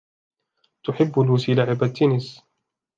[0.85, 2.41] تحب لوسي لعب التنس.